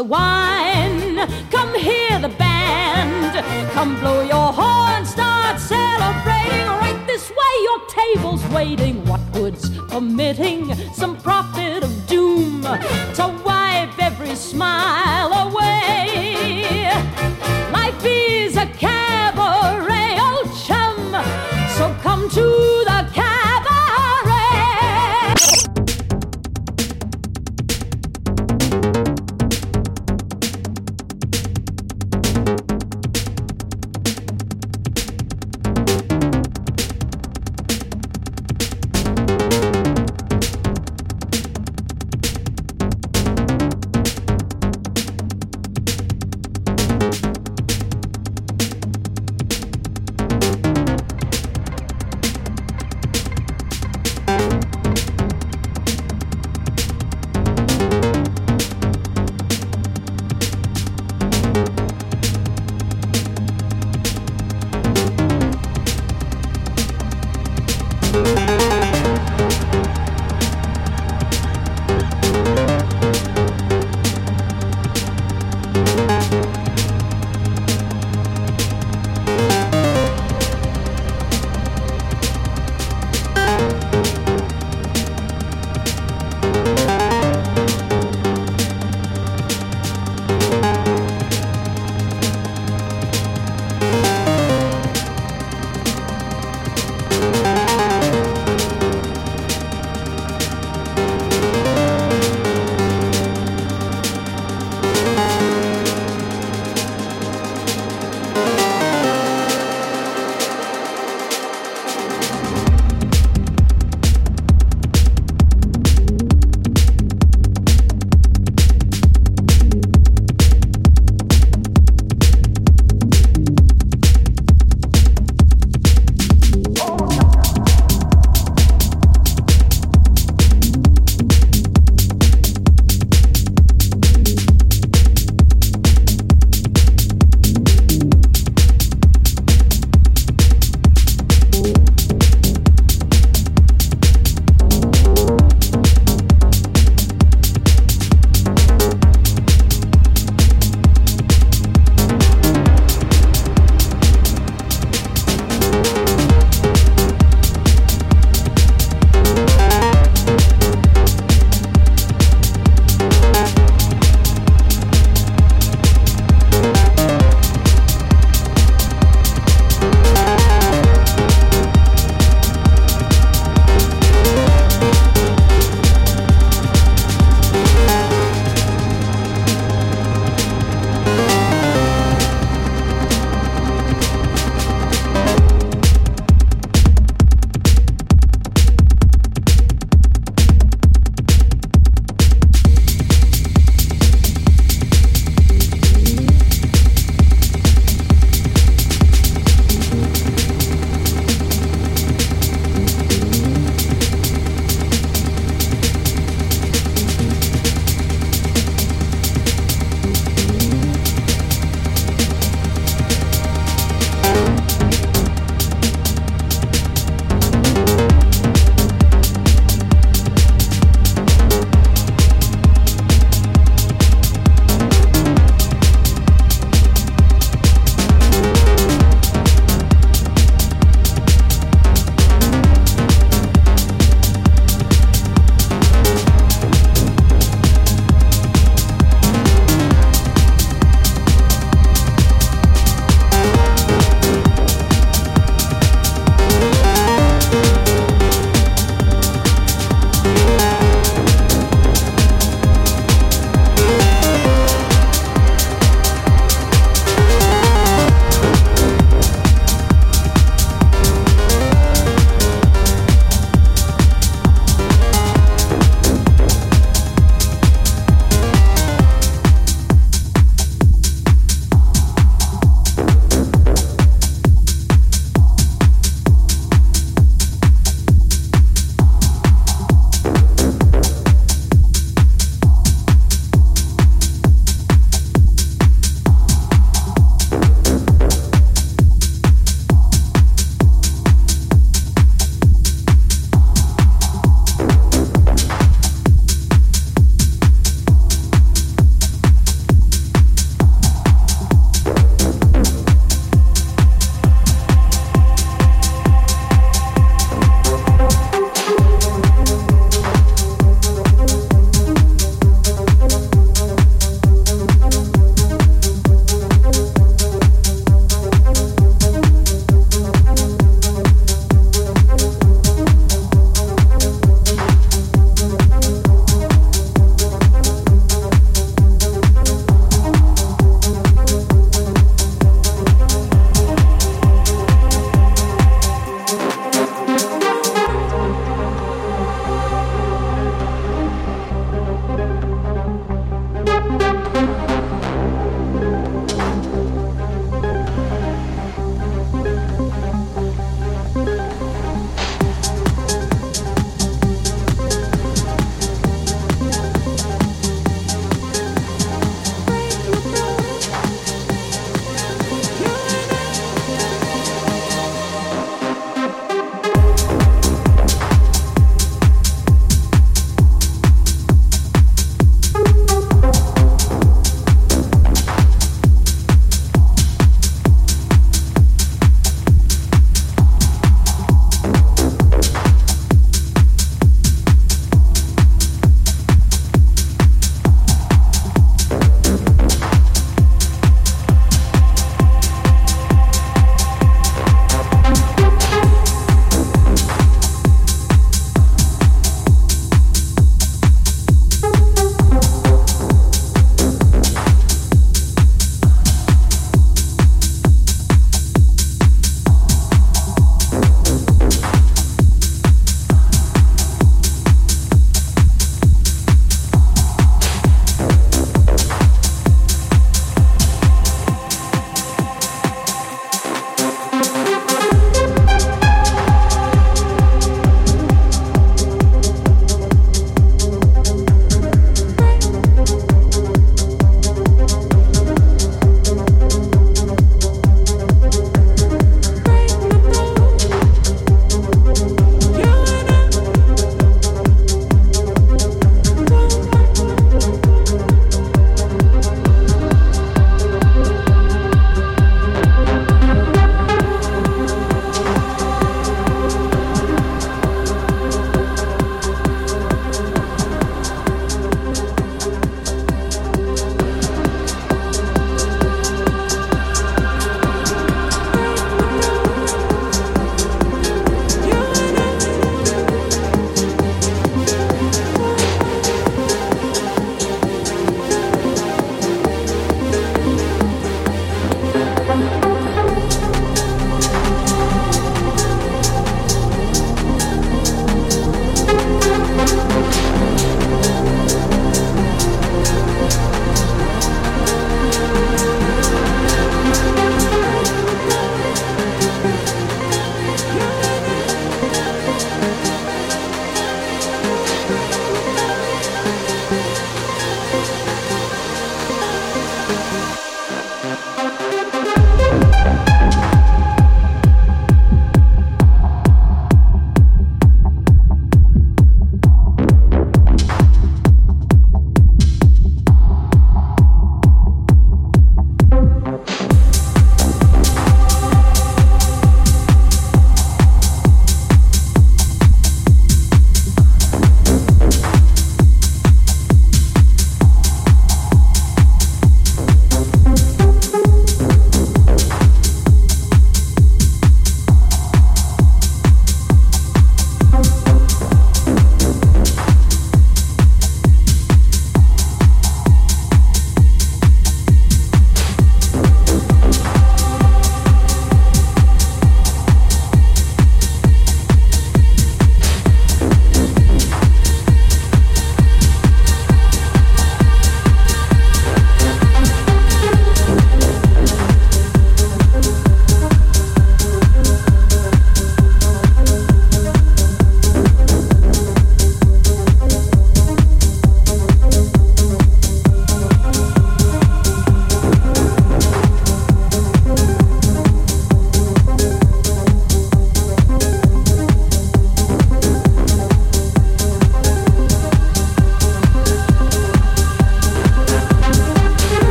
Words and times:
the 0.00 0.04
wine. 0.04 0.39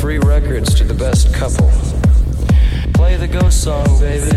free 0.00 0.18
records 0.18 0.74
to 0.74 0.82
the 0.82 0.94
best 0.94 1.32
couple. 1.34 1.70
Play 2.94 3.16
the 3.16 3.28
ghost 3.28 3.62
song, 3.62 3.84
baby. 4.00 4.30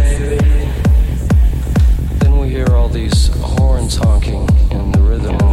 Then 2.20 2.38
we 2.38 2.50
hear 2.50 2.68
all 2.76 2.90
these 2.90 3.28
horns 3.38 3.96
honking 3.96 4.50
in 4.72 4.92
the 4.92 5.00
rhythm. 5.00 5.53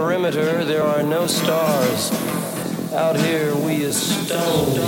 perimeter, 0.00 0.64
there 0.64 0.82
are 0.82 1.02
no 1.02 1.26
stars. 1.26 2.10
Out 2.94 3.16
here, 3.20 3.54
we 3.56 3.84
are 3.84 3.92
stone. 3.92 4.80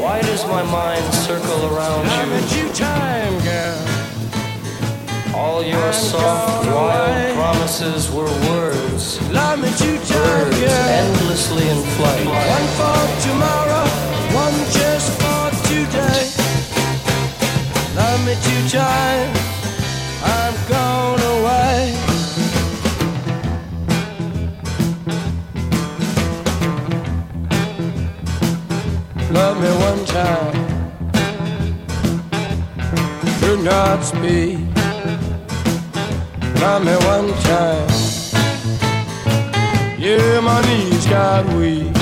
Why 0.00 0.20
does 0.22 0.46
my 0.46 0.62
mind 0.62 1.04
circle 1.12 1.60
around 1.74 2.04
you? 2.04 2.30
Love 2.30 2.56
you 2.56 2.68
time, 2.72 3.34
girl. 3.42 3.82
All 5.34 5.64
your 5.64 5.92
soft, 5.92 6.66
wild 6.66 7.34
promises 7.34 8.12
were 8.12 8.30
words. 8.50 9.18
Birds 10.08 10.62
endlessly 11.02 11.66
in 11.68 11.80
flight. 11.96 12.26
One 12.26 12.68
for 12.78 13.02
tomorrow, 13.26 13.86
one 14.44 14.58
just 14.78 15.10
for 15.20 15.44
today. 15.66 16.22
Love 17.96 18.20
me 18.24 18.34
two 18.46 18.78
time 18.78 19.53
gone 20.68 21.20
away. 21.20 21.94
Love 29.30 29.60
me 29.60 29.70
one 29.88 30.04
time, 30.06 30.54
do 33.40 33.62
not 33.62 34.02
speak. 34.04 34.58
Love 36.60 36.84
me 36.84 36.96
one 37.14 37.32
time, 37.42 37.88
yeah, 39.98 40.40
my 40.40 40.60
knees 40.66 41.06
got 41.06 41.44
weak. 41.54 41.92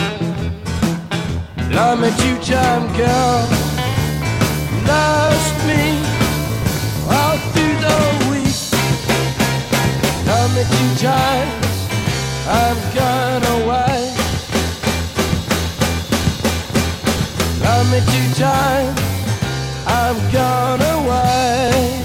Love 1.74 2.00
me 2.00 2.10
two 2.18 2.36
time, 2.44 2.86
girl, 2.96 3.48
lost 4.86 5.66
me. 5.66 5.91
Love 10.62 10.70
me 10.70 10.78
two 10.78 11.02
times, 11.02 11.88
I've 12.46 12.94
gone 12.94 13.42
away. 13.62 14.14
Love 17.60 17.90
me 17.90 17.98
two 18.12 18.34
times. 18.40 19.00
I've 19.88 20.32
gone 20.32 20.80
away. 20.80 22.01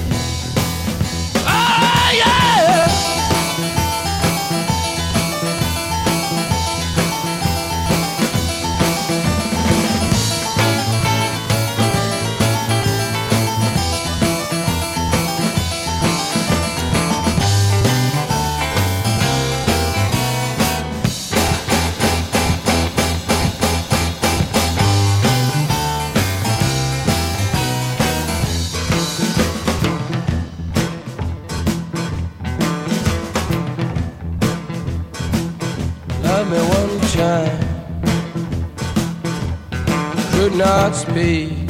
be. 41.18 41.65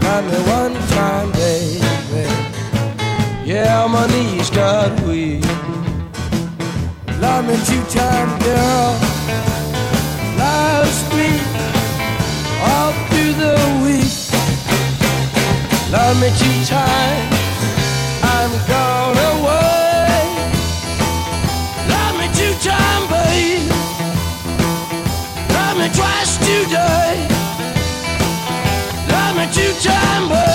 Got 0.00 0.24
me 0.30 0.38
one 0.58 0.74
time, 0.96 1.30
baby. 1.32 2.24
Yeah, 3.44 3.86
my 3.94 4.06
knees 4.12 4.50
got 4.50 4.90
weak. 5.06 5.44
Love 7.20 7.44
me 7.48 7.56
two 7.68 7.84
times, 7.98 8.34
girl. 8.44 8.88
Last 10.42 11.04
week, 11.16 11.46
all 12.68 12.92
through 13.08 13.34
the 13.44 13.56
week. 13.84 14.16
Love 15.92 16.16
me 16.22 16.28
two 16.40 16.58
times. 16.64 17.27
jumble 29.78 30.47